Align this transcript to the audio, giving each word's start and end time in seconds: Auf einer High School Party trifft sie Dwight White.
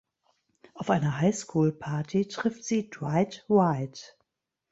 Auf 0.73 0.89
einer 0.89 1.19
High 1.21 1.35
School 1.35 1.71
Party 1.71 2.27
trifft 2.27 2.63
sie 2.63 2.89
Dwight 2.89 3.45
White. 3.49 4.01